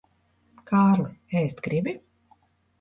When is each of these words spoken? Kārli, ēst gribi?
Kārli, 0.71 1.05
ēst 1.45 1.63
gribi? 1.69 1.97